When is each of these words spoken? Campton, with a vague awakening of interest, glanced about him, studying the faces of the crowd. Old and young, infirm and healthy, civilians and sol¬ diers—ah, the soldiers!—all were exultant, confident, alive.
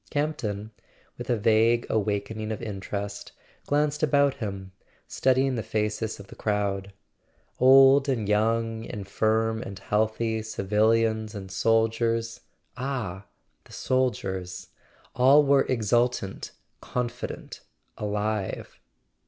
Campton, 0.09 0.71
with 1.15 1.29
a 1.29 1.37
vague 1.37 1.85
awakening 1.87 2.51
of 2.51 2.59
interest, 2.59 3.33
glanced 3.67 4.01
about 4.01 4.33
him, 4.33 4.71
studying 5.07 5.53
the 5.53 5.61
faces 5.61 6.19
of 6.19 6.25
the 6.25 6.35
crowd. 6.35 6.91
Old 7.59 8.09
and 8.09 8.27
young, 8.27 8.83
infirm 8.83 9.61
and 9.61 9.77
healthy, 9.77 10.41
civilians 10.41 11.35
and 11.35 11.51
sol¬ 11.51 11.87
diers—ah, 11.87 13.27
the 13.65 13.71
soldiers!—all 13.73 15.45
were 15.45 15.65
exultant, 15.65 16.49
confident, 16.81 17.59
alive. 17.95 18.79